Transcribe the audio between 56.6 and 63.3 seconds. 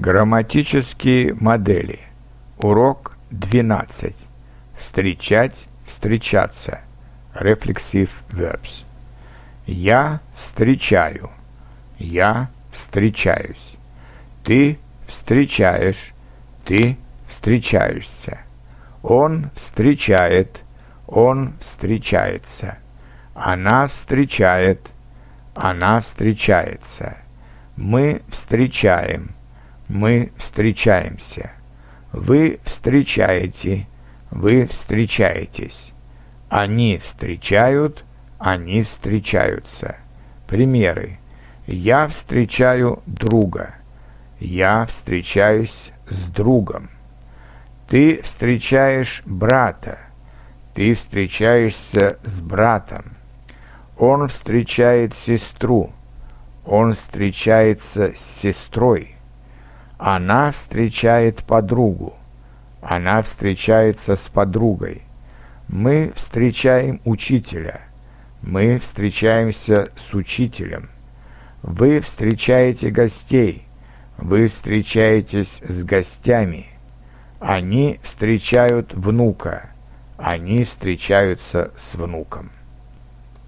Он встречается с сестрой. Она встречает подругу. Она